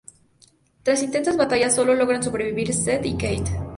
[0.81, 3.59] Tras intensas batallas sólo logran sobrevivir Seth y Kate.